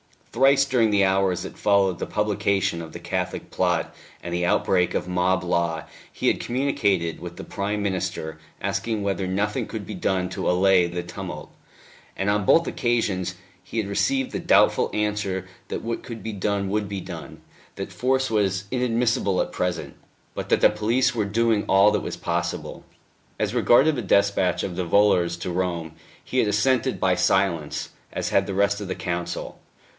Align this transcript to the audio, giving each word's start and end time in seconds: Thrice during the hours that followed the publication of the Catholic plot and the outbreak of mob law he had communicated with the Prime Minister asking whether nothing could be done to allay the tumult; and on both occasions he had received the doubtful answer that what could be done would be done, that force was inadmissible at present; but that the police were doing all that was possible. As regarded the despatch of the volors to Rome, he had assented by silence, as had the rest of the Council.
Thrice 0.31 0.63
during 0.65 0.89
the 0.89 1.03
hours 1.05 1.43
that 1.43 1.57
followed 1.59 1.99
the 1.99 2.07
publication 2.07 2.81
of 2.81 2.93
the 2.93 2.99
Catholic 2.99 3.51
plot 3.51 3.93
and 4.23 4.33
the 4.33 4.45
outbreak 4.45 4.95
of 4.95 5.07
mob 5.07 5.43
law 5.43 5.83
he 6.11 6.27
had 6.27 6.39
communicated 6.39 7.19
with 7.19 7.35
the 7.35 7.43
Prime 7.43 7.83
Minister 7.83 8.39
asking 8.61 9.03
whether 9.03 9.27
nothing 9.27 9.67
could 9.67 9.85
be 9.85 9.93
done 9.93 10.27
to 10.29 10.49
allay 10.49 10.87
the 10.87 11.03
tumult; 11.03 11.51
and 12.15 12.31
on 12.31 12.45
both 12.45 12.65
occasions 12.65 13.35
he 13.61 13.77
had 13.77 13.87
received 13.87 14.31
the 14.31 14.39
doubtful 14.39 14.89
answer 14.91 15.47
that 15.67 15.83
what 15.83 16.01
could 16.01 16.23
be 16.23 16.33
done 16.33 16.69
would 16.69 16.87
be 16.89 17.01
done, 17.01 17.41
that 17.75 17.91
force 17.91 18.31
was 18.31 18.63
inadmissible 18.71 19.39
at 19.39 19.51
present; 19.51 19.95
but 20.33 20.47
that 20.49 20.61
the 20.61 20.69
police 20.71 21.13
were 21.13 21.25
doing 21.25 21.63
all 21.67 21.91
that 21.91 22.01
was 22.01 22.17
possible. 22.17 22.85
As 23.37 23.53
regarded 23.53 23.95
the 23.97 24.01
despatch 24.01 24.63
of 24.63 24.77
the 24.77 24.85
volors 24.85 25.35
to 25.41 25.51
Rome, 25.51 25.91
he 26.23 26.39
had 26.39 26.47
assented 26.47 26.99
by 27.01 27.13
silence, 27.13 27.89
as 28.13 28.29
had 28.29 28.47
the 28.47 28.55
rest 28.55 28.81
of 28.81 28.87
the 28.87 28.95
Council. 28.95 29.59